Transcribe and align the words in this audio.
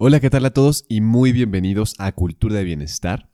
Hola, 0.00 0.20
¿qué 0.20 0.30
tal 0.30 0.44
a 0.44 0.52
todos? 0.52 0.84
Y 0.88 1.00
muy 1.00 1.32
bienvenidos 1.32 1.96
a 1.98 2.12
Cultura 2.12 2.54
de 2.54 2.62
Bienestar. 2.62 3.28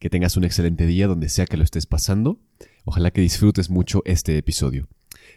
Que 0.00 0.10
tengas 0.10 0.36
un 0.36 0.42
excelente 0.42 0.84
día 0.84 1.06
donde 1.06 1.28
sea 1.28 1.46
que 1.46 1.56
lo 1.56 1.62
estés 1.62 1.86
pasando. 1.86 2.40
Ojalá 2.84 3.12
que 3.12 3.20
disfrutes 3.20 3.70
mucho 3.70 4.02
este 4.04 4.36
episodio. 4.36 4.88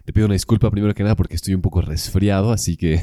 Te 0.05 0.11
pido 0.11 0.25
una 0.25 0.33
disculpa 0.33 0.71
primero 0.71 0.95
que 0.95 1.03
nada 1.03 1.15
porque 1.15 1.35
estoy 1.35 1.53
un 1.53 1.61
poco 1.61 1.81
resfriado, 1.81 2.51
así 2.51 2.77
que 2.77 2.99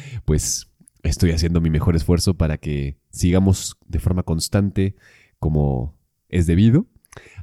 pues 0.24 0.72
estoy 1.02 1.32
haciendo 1.32 1.60
mi 1.60 1.68
mejor 1.68 1.94
esfuerzo 1.94 2.38
para 2.38 2.56
que 2.56 2.96
sigamos 3.10 3.76
de 3.86 3.98
forma 3.98 4.22
constante 4.22 4.96
como 5.38 5.98
es 6.30 6.46
debido. 6.46 6.86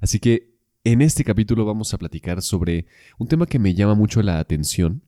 Así 0.01 0.17
que 0.17 0.55
en 0.83 1.03
este 1.03 1.23
capítulo 1.23 1.65
vamos 1.65 1.93
a 1.93 1.99
platicar 1.99 2.41
sobre 2.41 2.87
un 3.19 3.27
tema 3.27 3.45
que 3.45 3.59
me 3.59 3.75
llama 3.75 3.93
mucho 3.93 4.23
la 4.23 4.39
atención 4.39 5.03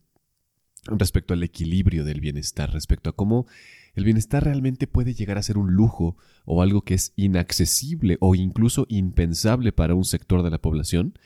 respecto 0.86 1.34
al 1.34 1.44
equilibrio 1.44 2.04
del 2.04 2.20
bienestar, 2.20 2.72
respecto 2.72 3.10
a 3.10 3.16
cómo 3.16 3.46
el 3.96 4.06
bienestar 4.06 4.44
realmente 4.44 4.88
puede 4.88 5.14
llegar 5.14 5.38
a 5.38 5.44
ser 5.44 5.58
un 5.58 5.74
lujo 5.74 6.18
o 6.46 6.62
algo 6.62 6.82
que 6.82 6.96
es 6.96 7.14
inaccesible 7.16 8.18
o 8.20 8.36
incluso 8.36 8.86
impensable 8.90 9.72
para 9.72 9.94
un 9.94 10.04
sector 10.04 10.42
de 10.44 10.50
la 10.50 10.60
población. 10.60 11.18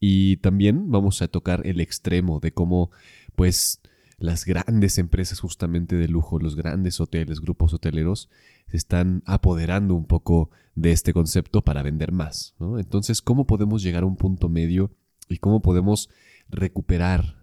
Y 0.00 0.38
también 0.38 0.90
vamos 0.90 1.20
a 1.22 1.28
tocar 1.28 1.66
el 1.66 1.80
extremo 1.80 2.40
de 2.40 2.52
cómo, 2.52 2.90
pues, 3.34 3.80
las 4.18 4.46
grandes 4.46 4.96
empresas 4.98 5.40
justamente 5.40 5.96
de 5.96 6.08
lujo, 6.08 6.38
los 6.38 6.56
grandes 6.56 7.00
hoteles, 7.00 7.40
grupos 7.40 7.74
hoteleros, 7.74 8.30
se 8.70 8.78
están 8.78 9.22
apoderando 9.26 9.94
un 9.94 10.06
poco 10.06 10.50
de 10.74 10.92
este 10.92 11.12
concepto 11.12 11.62
para 11.62 11.82
vender 11.82 12.12
más. 12.12 12.54
Entonces, 12.78 13.20
¿cómo 13.20 13.46
podemos 13.46 13.82
llegar 13.82 14.04
a 14.04 14.06
un 14.06 14.16
punto 14.16 14.48
medio 14.48 14.90
y 15.28 15.38
cómo 15.38 15.60
podemos 15.60 16.08
recuperar 16.48 17.35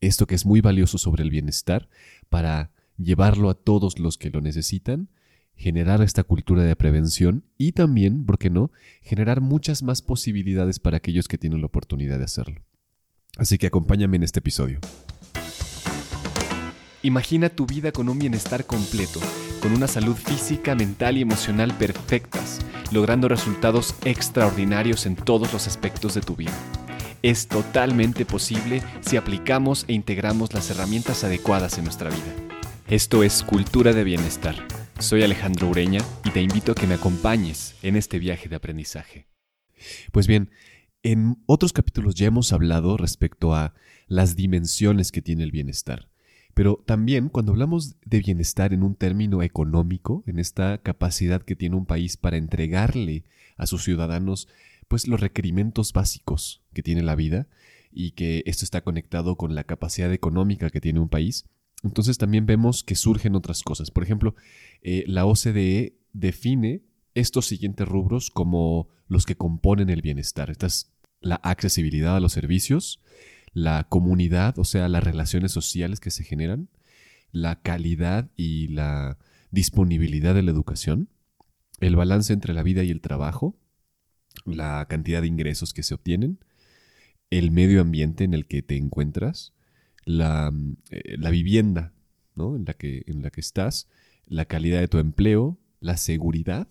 esto 0.00 0.26
que 0.26 0.34
es 0.34 0.46
muy 0.46 0.60
valioso 0.60 0.98
sobre 0.98 1.22
el 1.22 1.30
bienestar 1.30 1.88
para 2.28 2.70
llevarlo 2.96 3.50
a 3.50 3.54
todos 3.54 3.98
los 3.98 4.18
que 4.18 4.30
lo 4.30 4.40
necesitan, 4.40 5.08
generar 5.54 6.02
esta 6.02 6.22
cultura 6.22 6.62
de 6.62 6.76
prevención 6.76 7.44
y 7.56 7.72
también, 7.72 8.24
¿por 8.24 8.38
qué 8.38 8.50
no?, 8.50 8.70
generar 9.02 9.40
muchas 9.40 9.82
más 9.82 10.02
posibilidades 10.02 10.78
para 10.78 10.98
aquellos 10.98 11.26
que 11.26 11.38
tienen 11.38 11.60
la 11.60 11.66
oportunidad 11.66 12.18
de 12.18 12.24
hacerlo. 12.24 12.62
Así 13.36 13.58
que 13.58 13.66
acompáñame 13.66 14.16
en 14.16 14.22
este 14.22 14.38
episodio. 14.38 14.78
Imagina 17.02 17.48
tu 17.48 17.66
vida 17.66 17.92
con 17.92 18.08
un 18.08 18.18
bienestar 18.18 18.66
completo, 18.66 19.20
con 19.60 19.72
una 19.72 19.86
salud 19.86 20.16
física, 20.16 20.74
mental 20.74 21.16
y 21.16 21.22
emocional 21.22 21.76
perfectas, 21.76 22.60
logrando 22.92 23.28
resultados 23.28 23.94
extraordinarios 24.04 25.06
en 25.06 25.14
todos 25.14 25.52
los 25.52 25.66
aspectos 25.66 26.14
de 26.14 26.20
tu 26.20 26.34
vida. 26.34 26.52
Es 27.22 27.48
totalmente 27.48 28.24
posible 28.24 28.80
si 29.00 29.16
aplicamos 29.16 29.84
e 29.88 29.92
integramos 29.92 30.54
las 30.54 30.70
herramientas 30.70 31.24
adecuadas 31.24 31.76
en 31.76 31.82
nuestra 31.82 32.10
vida. 32.10 32.32
Esto 32.86 33.24
es 33.24 33.42
Cultura 33.42 33.92
de 33.92 34.04
Bienestar. 34.04 34.54
Soy 35.00 35.24
Alejandro 35.24 35.68
Ureña 35.68 36.00
y 36.24 36.30
te 36.30 36.40
invito 36.42 36.70
a 36.70 36.74
que 36.76 36.86
me 36.86 36.94
acompañes 36.94 37.74
en 37.82 37.96
este 37.96 38.20
viaje 38.20 38.48
de 38.48 38.54
aprendizaje. 38.54 39.26
Pues 40.12 40.28
bien, 40.28 40.50
en 41.02 41.42
otros 41.46 41.72
capítulos 41.72 42.14
ya 42.14 42.28
hemos 42.28 42.52
hablado 42.52 42.96
respecto 42.96 43.52
a 43.52 43.74
las 44.06 44.36
dimensiones 44.36 45.10
que 45.10 45.20
tiene 45.20 45.42
el 45.42 45.50
bienestar. 45.50 46.08
Pero 46.54 46.84
también 46.86 47.30
cuando 47.30 47.50
hablamos 47.50 47.96
de 48.04 48.20
bienestar 48.20 48.72
en 48.72 48.84
un 48.84 48.94
término 48.94 49.42
económico, 49.42 50.22
en 50.28 50.38
esta 50.38 50.78
capacidad 50.78 51.42
que 51.42 51.56
tiene 51.56 51.74
un 51.74 51.84
país 51.84 52.16
para 52.16 52.36
entregarle 52.36 53.24
a 53.56 53.66
sus 53.66 53.82
ciudadanos 53.82 54.46
pues 54.88 55.06
los 55.06 55.20
requerimientos 55.20 55.92
básicos 55.92 56.62
que 56.72 56.82
tiene 56.82 57.02
la 57.02 57.14
vida 57.14 57.46
y 57.92 58.12
que 58.12 58.42
esto 58.46 58.64
está 58.64 58.82
conectado 58.82 59.36
con 59.36 59.54
la 59.54 59.64
capacidad 59.64 60.12
económica 60.12 60.70
que 60.70 60.80
tiene 60.80 61.00
un 61.00 61.08
país, 61.08 61.46
entonces 61.82 62.18
también 62.18 62.46
vemos 62.46 62.82
que 62.82 62.96
surgen 62.96 63.34
otras 63.36 63.62
cosas. 63.62 63.90
Por 63.90 64.02
ejemplo, 64.02 64.34
eh, 64.82 65.04
la 65.06 65.26
OCDE 65.26 65.96
define 66.12 66.82
estos 67.14 67.46
siguientes 67.46 67.86
rubros 67.86 68.30
como 68.30 68.88
los 69.06 69.26
que 69.26 69.36
componen 69.36 69.90
el 69.90 70.02
bienestar. 70.02 70.50
Esta 70.50 70.66
es 70.66 70.92
la 71.20 71.36
accesibilidad 71.36 72.16
a 72.16 72.20
los 72.20 72.32
servicios, 72.32 73.00
la 73.52 73.84
comunidad, 73.88 74.58
o 74.58 74.64
sea, 74.64 74.88
las 74.88 75.04
relaciones 75.04 75.52
sociales 75.52 76.00
que 76.00 76.10
se 76.10 76.24
generan, 76.24 76.68
la 77.30 77.60
calidad 77.60 78.30
y 78.36 78.68
la 78.68 79.18
disponibilidad 79.50 80.34
de 80.34 80.42
la 80.42 80.50
educación, 80.50 81.08
el 81.80 81.96
balance 81.96 82.32
entre 82.32 82.54
la 82.54 82.62
vida 82.62 82.82
y 82.82 82.90
el 82.90 83.00
trabajo, 83.00 83.56
la 84.46 84.86
cantidad 84.88 85.22
de 85.22 85.28
ingresos 85.28 85.72
que 85.72 85.82
se 85.82 85.94
obtienen, 85.94 86.38
el 87.30 87.50
medio 87.50 87.80
ambiente 87.80 88.24
en 88.24 88.34
el 88.34 88.46
que 88.46 88.62
te 88.62 88.76
encuentras, 88.76 89.52
eh, 90.06 91.16
la, 91.18 91.30
vivienda 91.30 91.92
¿no? 92.34 92.56
en, 92.56 92.64
la 92.64 92.74
que, 92.74 93.04
en 93.06 93.22
la 93.22 93.30
que 93.30 93.40
estás, 93.40 93.88
la 94.26 94.46
calidad 94.46 94.80
de 94.80 94.88
tu 94.88 94.98
empleo, 94.98 95.58
la 95.80 95.96
seguridad, 95.96 96.68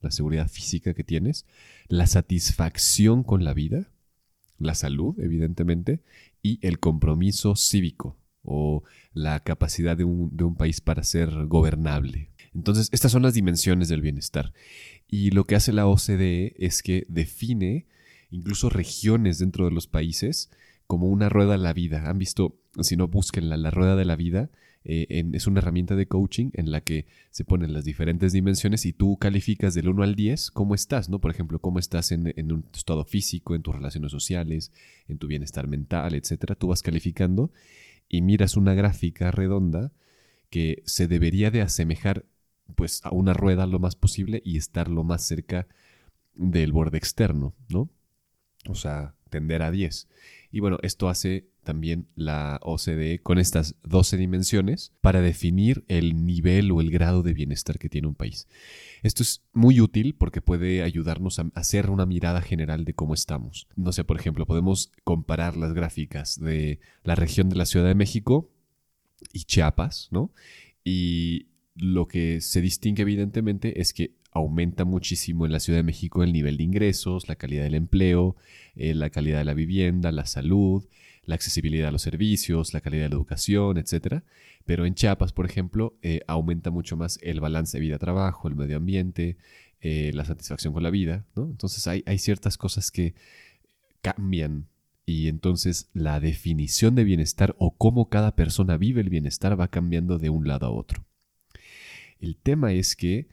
la 0.00 0.10
seguridad 0.10 0.48
física 0.48 0.94
que 0.94 1.04
tienes, 1.04 1.46
la 1.86 2.06
satisfacción 2.06 3.22
con 3.22 3.44
la 3.44 3.54
vida, 3.54 3.92
la 4.58 4.74
salud, 4.74 5.18
evidentemente, 5.20 6.02
y 6.42 6.58
el 6.66 6.80
compromiso 6.80 7.54
cívico 7.54 8.18
o 8.42 8.82
la 9.12 9.40
capacidad 9.40 9.96
de 9.96 10.04
un, 10.04 10.36
de 10.36 10.44
un, 10.44 10.56
país 10.56 10.80
para 10.80 11.04
ser 11.04 11.46
gobernable. 11.46 12.31
Entonces, 12.54 12.88
estas 12.92 13.12
son 13.12 13.22
las 13.22 13.34
dimensiones 13.34 13.88
del 13.88 14.00
bienestar. 14.00 14.52
Y 15.08 15.30
lo 15.30 15.44
que 15.44 15.54
hace 15.54 15.72
la 15.72 15.86
OCDE 15.86 16.54
es 16.58 16.82
que 16.82 17.06
define 17.08 17.86
incluso 18.30 18.70
regiones 18.70 19.38
dentro 19.38 19.66
de 19.66 19.70
los 19.70 19.86
países 19.86 20.50
como 20.86 21.06
una 21.06 21.28
rueda 21.28 21.52
de 21.52 21.58
la 21.58 21.72
vida. 21.72 22.08
Han 22.08 22.18
visto, 22.18 22.58
si 22.80 22.96
no, 22.96 23.08
búsquenla, 23.08 23.56
la 23.56 23.70
rueda 23.70 23.96
de 23.96 24.04
la 24.04 24.16
vida. 24.16 24.50
Eh, 24.84 25.24
es 25.32 25.46
una 25.46 25.60
herramienta 25.60 25.94
de 25.94 26.08
coaching 26.08 26.50
en 26.54 26.72
la 26.72 26.80
que 26.80 27.06
se 27.30 27.44
ponen 27.44 27.72
las 27.72 27.84
diferentes 27.84 28.32
dimensiones 28.32 28.84
y 28.84 28.92
tú 28.92 29.16
calificas 29.16 29.74
del 29.74 29.88
1 29.88 30.02
al 30.02 30.16
10 30.16 30.50
cómo 30.50 30.74
estás, 30.74 31.08
¿no? 31.08 31.20
Por 31.20 31.30
ejemplo, 31.30 31.60
cómo 31.60 31.78
estás 31.78 32.10
en, 32.10 32.32
en 32.36 32.50
un 32.50 32.66
estado 32.74 33.04
físico, 33.04 33.54
en 33.54 33.62
tus 33.62 33.76
relaciones 33.76 34.10
sociales, 34.10 34.72
en 35.06 35.18
tu 35.18 35.28
bienestar 35.28 35.68
mental, 35.68 36.14
etcétera. 36.14 36.56
Tú 36.56 36.66
vas 36.66 36.82
calificando 36.82 37.52
y 38.08 38.22
miras 38.22 38.56
una 38.56 38.74
gráfica 38.74 39.30
redonda 39.30 39.92
que 40.50 40.82
se 40.84 41.06
debería 41.06 41.50
de 41.50 41.62
asemejar 41.62 42.26
pues 42.74 43.00
a 43.04 43.10
una 43.10 43.32
rueda 43.34 43.66
lo 43.66 43.78
más 43.78 43.96
posible 43.96 44.42
y 44.44 44.56
estar 44.56 44.88
lo 44.88 45.04
más 45.04 45.22
cerca 45.22 45.66
del 46.34 46.72
borde 46.72 46.98
externo, 46.98 47.54
¿no? 47.68 47.90
O 48.68 48.74
sea, 48.74 49.14
tender 49.30 49.62
a 49.62 49.70
10. 49.70 50.08
Y 50.52 50.60
bueno, 50.60 50.78
esto 50.82 51.08
hace 51.08 51.48
también 51.64 52.08
la 52.14 52.58
OCDE 52.62 53.20
con 53.22 53.38
estas 53.38 53.76
12 53.84 54.16
dimensiones 54.16 54.92
para 55.00 55.20
definir 55.20 55.84
el 55.88 56.26
nivel 56.26 56.70
o 56.70 56.80
el 56.80 56.90
grado 56.90 57.22
de 57.22 57.32
bienestar 57.32 57.78
que 57.78 57.88
tiene 57.88 58.08
un 58.08 58.14
país. 58.14 58.48
Esto 59.02 59.22
es 59.22 59.42
muy 59.52 59.80
útil 59.80 60.14
porque 60.14 60.42
puede 60.42 60.82
ayudarnos 60.82 61.38
a 61.38 61.50
hacer 61.54 61.90
una 61.90 62.06
mirada 62.06 62.42
general 62.42 62.84
de 62.84 62.94
cómo 62.94 63.14
estamos. 63.14 63.68
No 63.76 63.92
sé, 63.92 64.04
por 64.04 64.18
ejemplo, 64.18 64.46
podemos 64.46 64.92
comparar 65.04 65.56
las 65.56 65.72
gráficas 65.72 66.38
de 66.38 66.80
la 67.02 67.14
región 67.14 67.48
de 67.48 67.56
la 67.56 67.66
Ciudad 67.66 67.86
de 67.86 67.94
México 67.94 68.50
y 69.32 69.44
Chiapas, 69.44 70.08
¿no? 70.10 70.30
Y 70.84 71.46
lo 71.74 72.06
que 72.06 72.40
se 72.40 72.60
distingue 72.60 73.02
evidentemente 73.02 73.80
es 73.80 73.92
que 73.92 74.14
aumenta 74.30 74.84
muchísimo 74.84 75.46
en 75.46 75.52
la 75.52 75.60
Ciudad 75.60 75.78
de 75.78 75.84
México 75.84 76.22
el 76.22 76.32
nivel 76.32 76.56
de 76.56 76.64
ingresos, 76.64 77.28
la 77.28 77.36
calidad 77.36 77.64
del 77.64 77.74
empleo, 77.74 78.36
eh, 78.74 78.94
la 78.94 79.10
calidad 79.10 79.38
de 79.38 79.44
la 79.44 79.54
vivienda, 79.54 80.10
la 80.12 80.26
salud, 80.26 80.84
la 81.24 81.34
accesibilidad 81.34 81.88
a 81.88 81.92
los 81.92 82.02
servicios, 82.02 82.74
la 82.74 82.80
calidad 82.80 83.04
de 83.04 83.08
la 83.10 83.16
educación, 83.16 83.78
etc. 83.78 84.22
Pero 84.64 84.86
en 84.86 84.94
Chiapas, 84.94 85.32
por 85.32 85.46
ejemplo, 85.46 85.96
eh, 86.02 86.20
aumenta 86.26 86.70
mucho 86.70 86.96
más 86.96 87.18
el 87.22 87.40
balance 87.40 87.78
vida-trabajo, 87.78 88.48
el 88.48 88.56
medio 88.56 88.78
ambiente, 88.78 89.36
eh, 89.80 90.10
la 90.14 90.24
satisfacción 90.24 90.72
con 90.72 90.82
la 90.82 90.90
vida. 90.90 91.26
¿no? 91.36 91.44
Entonces 91.44 91.86
hay 91.86 92.18
ciertas 92.18 92.56
cosas 92.56 92.90
que 92.90 93.14
cambian 94.00 94.66
y 95.04 95.28
entonces 95.28 95.90
la 95.92 96.20
definición 96.20 96.94
de 96.94 97.04
bienestar 97.04 97.54
o 97.58 97.76
cómo 97.76 98.08
cada 98.08 98.34
persona 98.34 98.76
vive 98.76 99.00
el 99.00 99.10
bienestar 99.10 99.58
va 99.58 99.68
cambiando 99.68 100.18
de 100.18 100.30
un 100.30 100.46
lado 100.46 100.66
a 100.66 100.70
otro. 100.70 101.04
El 102.22 102.36
tema 102.36 102.72
es 102.72 102.94
que 102.94 103.28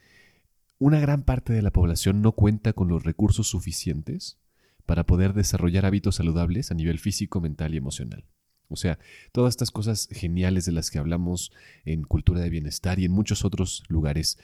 una 0.79 0.99
gran 0.99 1.23
parte 1.23 1.53
de 1.53 1.61
la 1.61 1.71
población 1.71 2.23
no 2.23 2.31
cuenta 2.31 2.73
con 2.73 2.87
los 2.87 3.03
recursos 3.03 3.47
suficientes 3.47 4.39
para 4.87 5.05
poder 5.05 5.33
desarrollar 5.33 5.85
hábitos 5.85 6.15
saludables 6.15 6.71
a 6.71 6.73
nivel 6.73 6.97
físico, 6.97 7.39
mental 7.39 7.75
y 7.75 7.77
emocional. 7.77 8.25
O 8.67 8.75
sea, 8.75 8.97
todas 9.31 9.51
estas 9.51 9.69
cosas 9.69 10.09
geniales 10.11 10.65
de 10.65 10.71
las 10.71 10.89
que 10.89 10.97
hablamos 10.97 11.51
en 11.85 12.01
cultura 12.01 12.41
de 12.41 12.49
bienestar 12.49 12.97
y 12.97 13.05
en 13.05 13.11
muchos 13.11 13.45
otros 13.45 13.83
lugares 13.89 14.39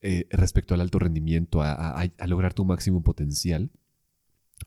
eh, 0.00 0.28
respecto 0.30 0.74
al 0.74 0.80
alto 0.80 1.00
rendimiento, 1.00 1.60
a, 1.60 2.00
a 2.00 2.26
lograr 2.28 2.54
tu 2.54 2.64
máximo 2.64 3.02
potencial, 3.02 3.72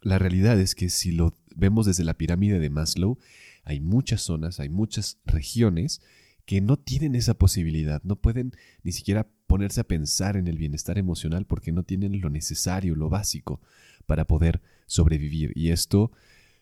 la 0.02 0.20
realidad 0.20 0.60
es 0.60 0.76
que 0.76 0.90
si 0.90 1.14
lo 1.14 1.38
vemos 1.56 1.86
desde 1.86 2.04
la 2.04 2.16
pirámide 2.16 2.60
de 2.60 2.70
Maslow, 2.70 3.18
hay 3.64 3.80
muchas 3.80 4.22
zonas, 4.22 4.60
hay 4.60 4.68
muchas 4.68 5.20
regiones 5.24 6.02
que 6.46 6.62
no 6.62 6.78
tienen 6.78 7.16
esa 7.16 7.34
posibilidad, 7.34 8.02
no 8.04 8.16
pueden 8.16 8.54
ni 8.84 8.92
siquiera 8.92 9.28
ponerse 9.48 9.82
a 9.82 9.88
pensar 9.88 10.38
en 10.38 10.48
el 10.48 10.58
bienestar 10.58 10.98
emocional 10.98 11.46
porque 11.46 11.72
no 11.72 11.84
tienen 11.84 12.22
lo 12.22 12.30
necesario, 12.30 12.96
lo 12.96 13.10
básico 13.10 13.62
para 14.06 14.26
poder 14.26 14.62
sobrevivir. 14.86 15.52
Y 15.56 15.70
esto, 15.70 16.12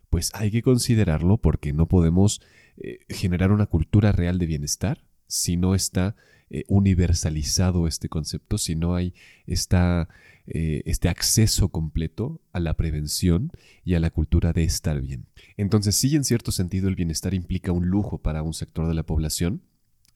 pues 0.09 0.31
hay 0.33 0.51
que 0.51 0.61
considerarlo 0.61 1.37
porque 1.37 1.73
no 1.73 1.87
podemos 1.87 2.41
eh, 2.77 2.99
generar 3.09 3.51
una 3.51 3.65
cultura 3.65 4.11
real 4.11 4.39
de 4.39 4.45
bienestar 4.45 5.03
si 5.27 5.57
no 5.57 5.75
está 5.75 6.15
eh, 6.49 6.63
universalizado 6.67 7.87
este 7.87 8.09
concepto, 8.09 8.57
si 8.57 8.75
no 8.75 8.95
hay 8.95 9.13
esta, 9.45 10.09
eh, 10.47 10.81
este 10.85 11.09
acceso 11.09 11.69
completo 11.69 12.41
a 12.51 12.59
la 12.59 12.75
prevención 12.75 13.51
y 13.85 13.93
a 13.93 13.99
la 13.99 14.09
cultura 14.09 14.51
de 14.51 14.63
estar 14.63 14.99
bien. 14.99 15.27
Entonces 15.57 15.95
sí, 15.95 16.15
en 16.15 16.23
cierto 16.23 16.51
sentido, 16.51 16.89
el 16.89 16.95
bienestar 16.95 17.35
implica 17.35 17.71
un 17.71 17.85
lujo 17.87 18.17
para 18.17 18.41
un 18.41 18.55
sector 18.55 18.87
de 18.87 18.95
la 18.95 19.03
población 19.03 19.61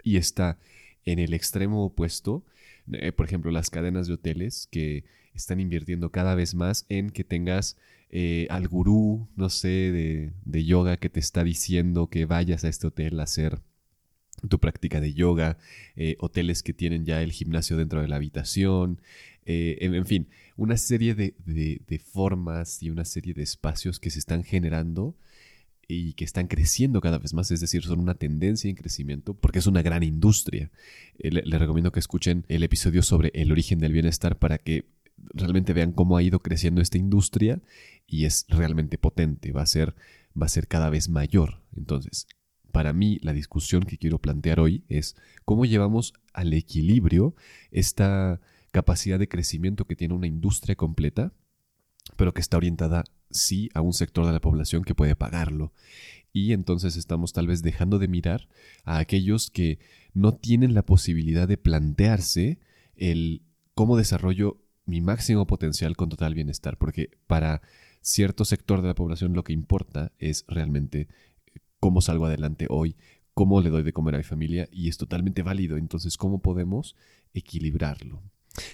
y 0.03 0.17
está 0.17 0.59
en 1.05 1.19
el 1.19 1.33
extremo 1.33 1.85
opuesto, 1.85 2.44
eh, 2.91 3.11
por 3.11 3.25
ejemplo, 3.25 3.51
las 3.51 3.69
cadenas 3.69 4.07
de 4.07 4.13
hoteles 4.13 4.67
que 4.71 5.05
están 5.33 5.59
invirtiendo 5.59 6.11
cada 6.11 6.35
vez 6.35 6.53
más 6.55 6.85
en 6.89 7.09
que 7.09 7.23
tengas 7.23 7.77
al 8.50 8.67
gurú, 8.67 9.27
no 9.35 9.50
sé, 9.50 9.67
de, 9.67 10.33
de 10.45 10.65
yoga 10.65 10.97
que 10.97 11.09
te 11.09 11.19
está 11.19 11.44
diciendo 11.44 12.11
que 12.11 12.25
vayas 12.25 12.63
a 12.63 12.69
este 12.69 12.85
hotel 12.85 13.19
a 13.19 13.23
hacer 13.23 13.59
tu 14.50 14.59
práctica 14.59 15.00
de 15.00 15.13
yoga, 15.13 15.57
eh, 15.95 16.15
hoteles 16.19 16.63
que 16.63 16.73
tienen 16.73 17.05
ya 17.05 17.21
el 17.21 17.31
gimnasio 17.31 17.77
dentro 17.77 18.01
de 18.01 18.07
la 18.07 18.17
habitación, 18.17 19.01
eh, 19.45 19.77
en, 19.81 20.05
fin, 20.05 20.27
una 20.55 20.77
serie 20.77 21.15
de, 21.15 22.01
formas 22.11 22.81
y 22.81 22.89
una 22.89 23.05
serie 23.05 23.33
de 23.33 23.44
espacios 23.44 24.00
que 24.00 24.09
se 24.09 24.19
están 24.19 24.44
generando 24.44 25.15
y 25.88 26.13
que 26.13 26.25
están 26.25 26.47
creciendo 26.47 27.01
cada 27.01 27.18
vez 27.19 27.33
más, 27.33 27.51
es 27.51 27.59
decir, 27.59 27.83
son 27.83 28.00
una 28.00 28.15
tendencia 28.15 28.69
en 28.69 28.75
crecimiento 28.75 29.33
porque 29.33 29.59
es 29.59 29.68
una 29.68 29.81
gran 29.81 30.03
industria. 30.03 30.71
Eh, 31.19 31.31
les 31.31 31.45
le 31.45 31.57
recomiendo 31.57 31.91
que 31.91 32.00
escuchen 32.00 32.45
el 32.47 32.63
episodio 32.63 33.03
sobre 33.03 33.31
el 33.33 33.51
origen 33.51 33.80
del 33.80 33.94
bienestar 33.94 34.39
para 34.39 34.57
que 34.57 34.85
realmente 35.33 35.74
vean 35.74 35.91
cómo 35.91 36.18
ha 36.18 36.24
ido 36.24 36.39
creciendo 36.39 36.81
esta 36.81 36.97
industria 36.97 37.62
y 38.07 38.25
es 38.25 38.45
realmente 38.50 38.97
potente, 38.97 39.51
va 39.51 39.62
a 39.62 39.68
ser, 39.68 39.95
va 40.39 40.45
a 40.45 40.50
ser 40.50 40.68
cada 40.68 40.89
vez 40.89 41.09
mayor. 41.09 41.62
Entonces, 41.75 42.27
para 42.71 42.94
mí 42.94 43.19
la 43.21 43.33
discusión 43.33 43.83
que 43.83 43.97
quiero 43.97 44.19
plantear 44.19 44.59
hoy 44.59 44.83
es 44.89 45.15
cómo 45.45 45.65
llevamos 45.65 46.13
al 46.33 46.53
equilibrio 46.53 47.36
esta 47.71 48.41
capacidad 48.71 49.19
de 49.19 49.27
crecimiento 49.27 49.86
que 49.86 49.95
tiene 49.95 50.15
una 50.15 50.27
industria 50.27 50.75
completa, 50.75 51.33
pero 52.18 52.33
que 52.33 52.41
está 52.41 52.57
orientada 52.57 53.03
sí 53.33 53.69
a 53.74 53.81
un 53.81 53.94
sector 53.94 54.25
de 54.25 54.31
la 54.31 54.41
población 54.41 54.83
que 54.83 54.95
puede 54.95 55.15
pagarlo. 55.15 55.74
Y 56.31 56.53
entonces 56.53 56.95
estamos 56.95 57.33
tal 57.33 57.47
vez 57.47 57.62
dejando 57.62 58.00
de 58.00 58.07
mirar 58.07 58.47
a 58.85 58.97
aquellos 58.97 59.51
que 59.51 59.80
no 60.13 60.33
tienen 60.33 60.74
la 60.74 60.85
posibilidad 60.85 61.47
de 61.47 61.57
plantearse 61.57 62.59
el 62.95 63.44
cómo 63.75 63.97
desarrollo 63.97 64.59
mi 64.85 65.01
máximo 65.01 65.47
potencial 65.47 65.95
con 65.95 66.09
total 66.09 66.33
bienestar, 66.33 66.77
porque 66.77 67.12
para 67.27 67.62
cierto 68.01 68.45
sector 68.45 68.81
de 68.81 68.89
la 68.89 68.95
población 68.95 69.33
lo 69.33 69.44
que 69.44 69.53
importa 69.53 70.12
es 70.19 70.44
realmente 70.47 71.07
cómo 71.79 72.01
salgo 72.01 72.25
adelante 72.25 72.68
hoy, 72.69 72.95
cómo 73.33 73.62
le 73.62 73.69
doy 73.69 73.83
de 73.83 73.94
comer 73.94 74.15
a 74.15 74.19
mi 74.19 74.24
familia 74.24 74.68
y 74.71 74.89
es 74.89 74.97
totalmente 74.97 75.41
válido. 75.41 75.77
Entonces, 75.77 76.18
¿cómo 76.18 76.41
podemos 76.41 76.95
equilibrarlo? 77.33 78.21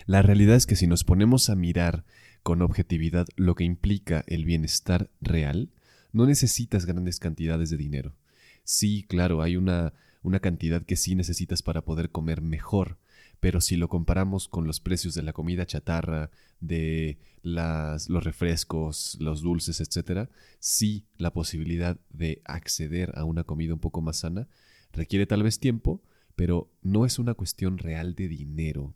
La 0.05 0.21
realidad 0.21 0.55
es 0.55 0.65
que 0.65 0.75
si 0.75 0.87
nos 0.87 1.03
ponemos 1.03 1.49
a 1.49 1.55
mirar 1.55 2.05
con 2.49 2.63
objetividad 2.63 3.27
lo 3.35 3.53
que 3.53 3.63
implica 3.63 4.23
el 4.25 4.43
bienestar 4.43 5.11
real, 5.21 5.69
no 6.11 6.25
necesitas 6.25 6.87
grandes 6.87 7.19
cantidades 7.19 7.69
de 7.69 7.77
dinero. 7.77 8.15
Sí, 8.63 9.05
claro, 9.07 9.43
hay 9.43 9.55
una, 9.55 9.93
una 10.23 10.39
cantidad 10.39 10.81
que 10.83 10.95
sí 10.95 11.13
necesitas 11.13 11.61
para 11.61 11.85
poder 11.85 12.09
comer 12.09 12.41
mejor, 12.41 12.97
pero 13.39 13.61
si 13.61 13.75
lo 13.75 13.87
comparamos 13.87 14.47
con 14.47 14.65
los 14.65 14.79
precios 14.79 15.13
de 15.13 15.21
la 15.21 15.31
comida 15.31 15.67
chatarra, 15.67 16.31
de 16.59 17.19
las, 17.43 18.09
los 18.09 18.23
refrescos, 18.23 19.15
los 19.19 19.43
dulces, 19.43 19.79
etc., 19.79 20.27
sí 20.57 21.05
la 21.17 21.31
posibilidad 21.31 21.99
de 22.09 22.41
acceder 22.45 23.11
a 23.13 23.25
una 23.25 23.43
comida 23.43 23.75
un 23.75 23.79
poco 23.79 24.01
más 24.01 24.17
sana 24.17 24.47
requiere 24.91 25.27
tal 25.27 25.43
vez 25.43 25.59
tiempo, 25.59 26.01
pero 26.35 26.73
no 26.81 27.05
es 27.05 27.19
una 27.19 27.35
cuestión 27.35 27.77
real 27.77 28.15
de 28.15 28.27
dinero. 28.27 28.95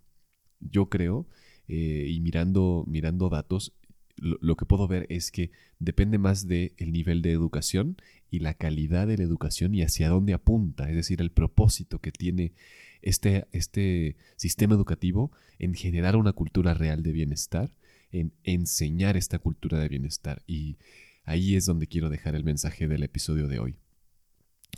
Yo 0.59 0.89
creo, 0.89 1.27
eh, 1.67 2.07
y 2.09 2.19
mirando, 2.19 2.83
mirando 2.87 3.29
datos, 3.29 3.73
lo, 4.17 4.55
que 4.55 4.65
puedo 4.65 4.87
ver 4.87 5.07
es 5.09 5.31
que 5.31 5.51
depende 5.79 6.17
más 6.17 6.47
del 6.47 6.73
el 6.77 6.91
nivel 6.91 7.21
de 7.21 7.31
educación 7.31 7.97
y 8.29 8.39
la 8.39 8.53
calidad 8.53 9.07
de 9.07 9.17
la 9.17 9.23
educación 9.23 9.73
y 9.73 9.81
hacia 9.81 10.09
dónde 10.09 10.33
apunta, 10.33 10.89
es 10.89 10.95
decir, 10.95 11.19
el 11.19 11.31
propósito 11.31 11.99
que 11.99 12.11
tiene 12.11 12.53
este, 13.01 13.47
este 13.51 14.15
sistema 14.35 14.75
educativo 14.75 15.31
en 15.59 15.73
generar 15.73 16.15
una 16.15 16.33
cultura 16.33 16.73
real 16.73 17.03
de 17.03 17.11
bienestar, 17.11 17.73
en 18.11 18.33
enseñar 18.43 19.17
esta 19.17 19.39
cultura 19.39 19.79
de 19.79 19.89
bienestar. 19.89 20.43
Y 20.47 20.77
ahí 21.25 21.55
es 21.55 21.65
donde 21.65 21.87
quiero 21.87 22.09
dejar 22.09 22.35
el 22.35 22.43
mensaje 22.43 22.87
del 22.87 23.03
episodio 23.03 23.47
de 23.47 23.59
hoy. 23.59 23.75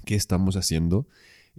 ¿Qué 0.05 0.15
estamos 0.15 0.55
haciendo? 0.55 1.07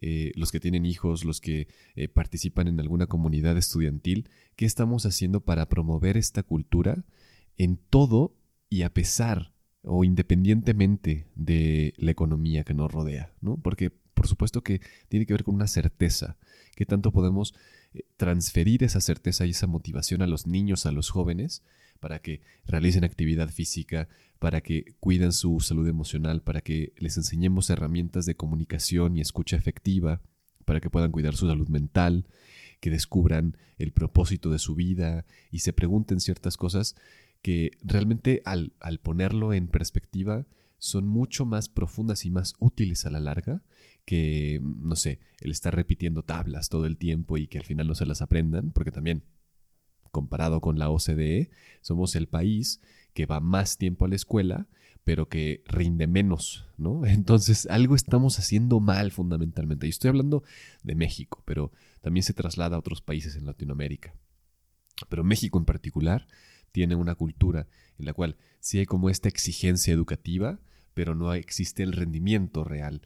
Eh, 0.01 0.33
los 0.35 0.53
que 0.53 0.61
tienen 0.61 0.87
hijos, 0.87 1.25
los 1.25 1.41
que 1.41 1.69
eh, 1.95 2.09
participan 2.09 2.69
en 2.69 2.81
alguna 2.81 3.07
comunidad 3.07 3.57
estudiantil, 3.57 4.29
¿qué 4.57 4.67
estamos 4.67 5.07
haciendo 5.07 5.41
para 5.41 5.69
promover 5.69 6.17
esta 6.17 6.43
cultura 6.43 7.05
en 7.57 7.79
todo 7.79 8.37
y 8.69 8.83
a 8.83 8.93
pesar 8.93 9.55
o 9.83 10.05
independientemente 10.05 11.29
de 11.35 11.95
la 11.97 12.11
economía 12.11 12.65
que 12.65 12.75
nos 12.75 12.93
rodea? 12.93 13.33
¿no? 13.41 13.57
Porque 13.57 13.91
por 14.17 14.27
supuesto 14.27 14.63
que 14.63 14.81
tiene 15.09 15.27
que 15.27 15.35
ver 15.35 15.45
con 15.45 15.55
una 15.55 15.67
certeza. 15.67 16.39
¿Qué 16.75 16.87
tanto 16.87 17.13
podemos 17.13 17.55
eh, 17.93 18.05
transferir 18.17 18.83
esa 18.83 19.01
certeza 19.01 19.47
y 19.47 19.51
esa 19.51 19.67
motivación 19.67 20.23
a 20.23 20.27
los 20.27 20.47
niños, 20.47 20.87
a 20.87 20.93
los 20.93 21.11
jóvenes, 21.11 21.63
para 21.97 22.21
que 22.21 22.41
realicen 22.65 23.05
actividad 23.05 23.49
física, 23.49 24.09
para 24.39 24.61
que 24.61 24.95
cuiden 25.01 25.33
su 25.33 25.61
salud 25.61 25.89
emocional, 25.89 26.43
para 26.43 26.61
que 26.61 26.93
les 26.99 27.17
enseñemos 27.17 27.71
herramientas 27.71 28.27
de 28.27 28.37
comunicación 28.37 29.17
y 29.17 29.21
escucha 29.21 29.57
efectiva, 29.57 30.21
para 30.65 30.81
que 30.81 30.91
puedan 30.91 31.13
cuidar 31.13 31.35
su 31.35 31.47
salud 31.47 31.69
mental, 31.69 32.27
que 32.81 32.91
descubran 32.91 33.57
el 33.79 33.93
propósito 33.93 34.51
de 34.51 34.59
su 34.59 34.75
vida 34.75 35.25
y 35.51 35.61
se 35.61 35.73
pregunten 35.73 36.21
ciertas 36.21 36.57
cosas 36.57 36.97
que 37.43 37.71
realmente 37.83 38.43
al, 38.45 38.73
al 38.81 38.99
ponerlo 38.99 39.53
en 39.53 39.69
perspectiva 39.69 40.47
son 40.79 41.07
mucho 41.07 41.47
más 41.47 41.69
profundas 41.69 42.25
y 42.27 42.31
más 42.31 42.55
útiles 42.59 43.07
a 43.07 43.11
la 43.11 43.21
larga 43.21 43.63
que, 44.07 44.61
no 44.63 44.97
sé, 44.97 45.19
el 45.41 45.51
estar 45.51 45.75
repitiendo 45.75 46.23
tablas 46.23 46.69
todo 46.71 46.87
el 46.87 46.97
tiempo 46.97 47.37
y 47.37 47.49
que 47.49 47.59
al 47.59 47.65
final 47.65 47.89
no 47.89 47.95
se 47.95 48.07
las 48.07 48.23
aprendan, 48.23 48.71
porque 48.71 48.93
también, 48.93 49.25
comparado 50.17 50.63
con 50.63 50.79
la 50.79 50.89
OCDE, 50.89 51.51
somos 51.83 52.17
el 52.17 52.27
país 52.27 52.81
que 53.13 53.27
va 53.27 53.39
más 53.39 53.77
tiempo 53.77 54.07
a 54.07 54.09
la 54.09 54.17
escuela, 54.17 54.67
pero 55.05 55.29
que 55.29 55.63
rinde 55.67 56.07
menos, 56.07 56.65
¿no? 56.79 57.05
Entonces, 57.07 57.67
algo 57.67 57.95
estamos 57.95 58.39
haciendo 58.39 58.81
mal 58.81 59.13
fundamentalmente. 59.13 59.87
Y 59.87 59.91
estoy 59.91 60.09
hablando 60.09 60.43
de 60.83 60.95
México, 60.95 61.43
pero 61.45 61.71
también 62.01 62.23
se 62.25 62.33
traslada 62.33 62.77
a 62.77 62.79
otros 62.79 63.03
países 63.03 63.37
en 63.37 63.45
Latinoamérica. 63.45 64.15
Pero 65.11 65.23
México 65.23 65.59
en 65.59 65.67
particular 65.67 66.27
tiene 66.73 66.95
una 66.95 67.15
cultura 67.15 67.69
en 67.99 68.07
la 68.07 68.15
cual 68.15 68.39
sí 68.61 68.79
hay 68.79 68.87
como 68.87 69.11
esta 69.11 69.29
exigencia 69.29 69.93
educativa, 69.93 70.61
pero 70.95 71.15
no 71.15 71.35
existe 71.35 71.83
el 71.83 71.93
rendimiento 71.93 72.65
real 72.65 73.03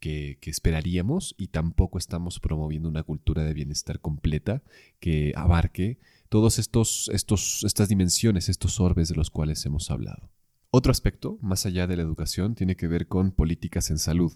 que, 0.00 0.38
esperaríamos 0.42 1.34
y 1.38 1.48
tampoco 1.48 1.98
estamos 1.98 2.40
promoviendo 2.40 2.88
una 2.88 3.02
cultura 3.02 3.44
de 3.44 3.54
bienestar 3.54 4.00
completa 4.00 4.62
que 4.98 5.32
abarque 5.36 5.98
todas 6.28 6.58
estos, 6.58 7.10
estos, 7.12 7.62
estas 7.64 7.88
dimensiones, 7.88 8.48
estos 8.48 8.80
orbes 8.80 9.08
de 9.08 9.14
los 9.14 9.30
cuales 9.30 9.64
hemos 9.66 9.90
hablado. 9.90 10.30
Otro 10.70 10.90
aspecto, 10.90 11.38
más 11.42 11.66
allá 11.66 11.86
de 11.86 11.96
la 11.96 12.02
educación, 12.02 12.54
tiene 12.54 12.76
que 12.76 12.88
ver 12.88 13.06
con 13.08 13.32
políticas 13.32 13.90
en 13.90 13.98
salud. 13.98 14.32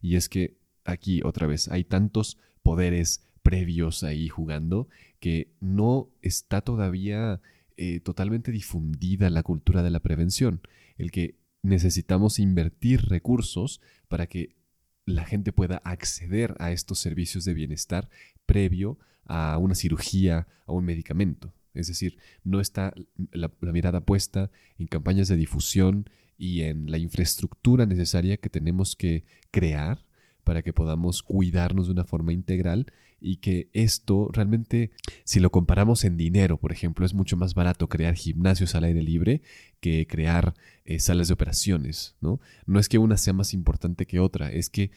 Y 0.00 0.16
es 0.16 0.28
que 0.28 0.58
aquí, 0.84 1.20
otra 1.24 1.46
vez, 1.46 1.68
hay 1.68 1.84
tantos 1.84 2.38
poderes 2.62 3.24
previos 3.42 4.04
ahí 4.04 4.28
jugando 4.28 4.88
que 5.20 5.54
no 5.60 6.10
está 6.20 6.60
todavía 6.60 7.40
eh, 7.76 8.00
totalmente 8.00 8.52
difundida 8.52 9.30
la 9.30 9.42
cultura 9.42 9.82
de 9.82 9.90
la 9.90 10.00
prevención. 10.00 10.60
El 10.98 11.10
que 11.10 11.38
necesitamos 11.62 12.38
invertir 12.38 13.06
recursos 13.06 13.80
para 14.08 14.26
que 14.26 14.57
la 15.08 15.24
gente 15.24 15.52
pueda 15.52 15.78
acceder 15.84 16.54
a 16.58 16.70
estos 16.70 16.98
servicios 16.98 17.44
de 17.44 17.54
bienestar 17.54 18.08
previo 18.46 18.98
a 19.24 19.58
una 19.58 19.74
cirugía, 19.74 20.46
a 20.66 20.72
un 20.72 20.84
medicamento. 20.84 21.54
Es 21.74 21.88
decir, 21.88 22.18
no 22.44 22.60
está 22.60 22.92
la, 23.30 23.50
mirada 23.60 24.00
puesta 24.00 24.50
en 24.78 24.86
campañas 24.86 25.28
de 25.28 25.36
difusión 25.36 26.08
y 26.36 26.62
en 26.62 26.90
la 26.90 26.98
infraestructura 26.98 27.86
necesaria 27.86 28.36
que 28.36 28.50
tenemos 28.50 28.96
que 28.96 29.24
crear 29.50 30.04
para 30.44 30.62
que 30.62 30.72
podamos 30.72 31.22
cuidarnos 31.22 31.86
de 31.86 31.92
una 31.92 32.04
forma 32.04 32.32
integral 32.32 32.86
y 33.20 33.36
que 33.36 33.68
esto 33.72 34.28
realmente, 34.32 34.90
si 35.24 35.40
lo 35.40 35.50
comparamos 35.50 36.04
en 36.04 36.16
dinero, 36.16 36.58
por 36.58 36.72
ejemplo, 36.72 37.04
es 37.04 37.14
mucho 37.14 37.36
más 37.36 37.54
barato 37.54 37.88
crear 37.88 38.14
gimnasios 38.14 38.74
al 38.74 38.84
aire 38.84 39.02
libre 39.02 39.42
que 39.80 40.06
crear 40.06 40.54
eh, 40.84 40.98
salas 41.00 41.28
de 41.28 41.34
operaciones, 41.34 42.16
¿no? 42.20 42.40
No 42.66 42.78
es 42.78 42.88
que 42.88 42.98
una 42.98 43.16
sea 43.16 43.32
más 43.32 43.54
importante 43.54 44.06
que 44.06 44.20
otra, 44.20 44.52
es 44.52 44.70
que 44.70 44.90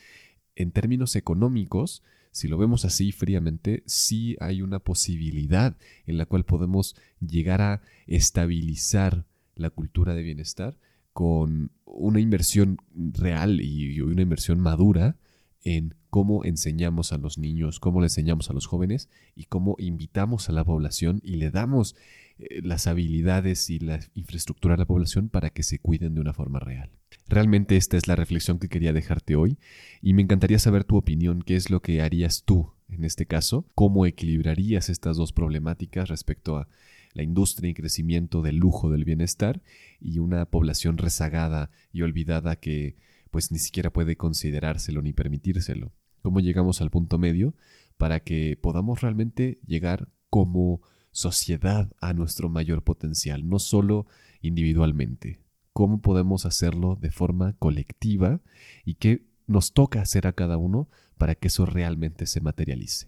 en 0.56 0.72
términos 0.72 1.16
económicos, 1.16 2.04
si 2.32 2.48
lo 2.48 2.58
vemos 2.58 2.86
así 2.86 3.12
fríamente, 3.12 3.84
sí 3.86 4.38
hay 4.40 4.62
una 4.62 4.80
posibilidad 4.80 5.78
en 6.06 6.18
la 6.18 6.25
cual 6.25 6.46
podemos 6.46 6.96
llegar 7.20 7.62
a 7.62 7.82
estabilizar 8.08 9.25
la 9.56 9.70
cultura 9.70 10.13
de 10.16 10.24
bienestar 10.24 10.78
con 11.13 11.72
una 11.86 12.20
inversión 12.20 12.78
real 12.96 13.60
y 13.62 14.00
una 14.01 14.22
inversión 14.22 14.60
madura 14.60 15.18
en 15.63 15.96
cómo 16.12 16.44
enseñamos 16.44 17.13
a 17.13 17.18
los 17.18 17.39
niños, 17.39 17.80
cómo 17.80 18.01
le 18.01 18.08
enseñamos 18.08 18.50
a 18.50 18.53
los 18.53 18.68
jóvenes 18.68 19.10
y 19.34 19.46
cómo 19.46 19.75
invitamos 19.80 20.50
a 20.50 20.51
la 20.51 20.65
población 20.65 21.22
y 21.24 21.38
le 21.38 21.50
damos 21.50 21.96
eh, 22.38 22.62
las 22.62 22.86
habilidades 22.86 23.70
y 23.70 23.80
la 23.80 24.01
infraestructura 24.13 24.75
a 24.75 24.77
la 24.77 24.86
población 24.86 25.30
para 25.30 25.50
que 25.50 25.63
se 25.63 25.80
cuiden 25.80 26.13
de 26.13 26.22
una 26.22 26.34
forma 26.34 26.60
real. 26.60 26.91
Realmente 27.27 27.77
esta 27.77 27.96
es 27.96 28.08
la 28.08 28.18
reflexión 28.18 28.60
que 28.60 28.68
quería 28.68 28.91
dejarte 28.91 29.38
hoy 29.38 29.58
y 30.01 30.13
me 30.13 30.22
encantaría 30.22 30.60
saber 30.60 30.84
tu 30.84 30.98
opinión, 30.98 31.41
qué 31.41 31.56
es 31.56 31.70
lo 31.70 31.82
que 31.82 32.01
harías 32.01 32.44
tú 32.44 32.74
en 32.89 33.06
este 33.06 33.25
caso, 33.25 33.65
cómo 33.74 34.06
equilibrarías 34.06 34.89
estas 34.89 35.15
dos 35.15 35.32
problemáticas 35.32 36.10
respecto 36.10 36.58
a 36.58 36.68
la 37.13 37.24
industria 37.24 37.70
y 37.70 37.74
crecimiento 37.74 38.41
del 38.41 38.58
lujo 38.58 38.91
del 38.91 39.06
bienestar 39.06 39.62
y 40.01 40.20
una 40.20 40.46
población 40.46 40.98
rezagada 40.98 41.72
y 41.94 42.01
olvidada 42.01 42.58
que 42.58 42.98
pues 43.30 43.50
ni 43.50 43.60
siquiera 43.60 43.94
puede 43.94 44.18
considerárselo 44.18 45.01
ni 45.01 45.13
permitírselo. 45.13 45.94
¿Cómo 46.22 46.40
llegamos 46.40 46.82
al 46.82 46.92
punto 46.92 47.18
medio 47.18 47.56
para 47.98 48.20
que 48.22 48.58
podamos 48.62 49.01
realmente 49.01 49.60
llegar 49.66 50.10
como 50.30 50.82
sociedad 51.12 51.92
a 52.00 52.13
nuestro 52.13 52.50
mayor 52.50 52.84
potencial, 52.84 53.48
no 53.48 53.60
solo 53.60 54.06
individualmente? 54.42 55.40
¿Cómo 55.74 56.01
podemos 56.01 56.46
hacerlo 56.46 56.98
de 57.00 57.12
forma 57.12 57.54
colectiva 57.54 58.42
y 58.86 58.96
qué 58.96 59.25
nos 59.48 59.74
toca 59.74 60.01
hacer 60.01 60.28
a 60.28 60.34
cada 60.34 60.58
uno 60.58 60.90
para 61.18 61.36
que 61.36 61.48
eso 61.48 61.66
realmente 61.66 62.25
se 62.25 62.42
materialice? 62.42 63.08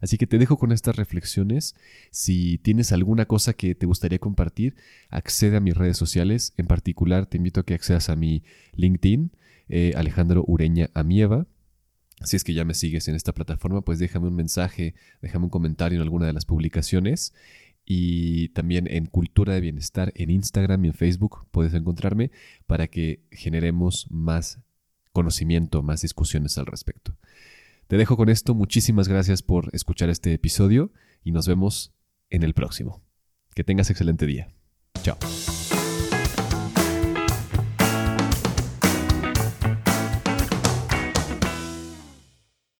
Así 0.00 0.16
que 0.16 0.26
te 0.26 0.38
dejo 0.38 0.56
con 0.58 0.72
estas 0.72 0.96
reflexiones. 0.96 1.74
Si 2.10 2.58
tienes 2.58 2.92
alguna 2.92 3.26
cosa 3.26 3.52
que 3.52 3.74
te 3.74 3.86
gustaría 3.86 4.18
compartir, 4.18 4.74
accede 5.10 5.56
a 5.56 5.60
mis 5.60 5.76
redes 5.76 5.96
sociales. 5.96 6.54
En 6.56 6.66
particular, 6.66 7.26
te 7.26 7.36
invito 7.36 7.60
a 7.60 7.64
que 7.64 7.74
accedas 7.74 8.08
a 8.08 8.16
mi 8.16 8.42
LinkedIn, 8.72 9.32
eh, 9.68 9.92
Alejandro 9.96 10.44
Ureña 10.46 10.90
Amieva. 10.94 11.46
Si 12.22 12.36
es 12.36 12.44
que 12.44 12.54
ya 12.54 12.64
me 12.64 12.74
sigues 12.74 13.08
en 13.08 13.14
esta 13.14 13.32
plataforma, 13.32 13.80
pues 13.82 13.98
déjame 13.98 14.28
un 14.28 14.36
mensaje, 14.36 14.94
déjame 15.22 15.44
un 15.46 15.50
comentario 15.50 15.96
en 15.96 16.02
alguna 16.02 16.26
de 16.26 16.32
las 16.32 16.44
publicaciones. 16.44 17.34
Y 17.84 18.50
también 18.50 18.86
en 18.88 19.06
Cultura 19.06 19.54
de 19.54 19.60
Bienestar 19.60 20.12
en 20.14 20.30
Instagram 20.30 20.84
y 20.84 20.88
en 20.88 20.94
Facebook 20.94 21.46
puedes 21.50 21.74
encontrarme 21.74 22.30
para 22.66 22.88
que 22.88 23.24
generemos 23.30 24.06
más 24.10 24.60
conocimiento, 25.12 25.82
más 25.82 26.02
discusiones 26.02 26.56
al 26.58 26.66
respecto. 26.66 27.16
Te 27.88 27.96
dejo 27.96 28.16
con 28.16 28.28
esto. 28.28 28.54
Muchísimas 28.54 29.08
gracias 29.08 29.42
por 29.42 29.70
escuchar 29.74 30.10
este 30.10 30.32
episodio 30.32 30.92
y 31.24 31.32
nos 31.32 31.48
vemos 31.48 31.92
en 32.28 32.44
el 32.44 32.54
próximo. 32.54 33.02
Que 33.54 33.64
tengas 33.64 33.90
excelente 33.90 34.26
día. 34.26 34.48
Chao. 35.02 35.18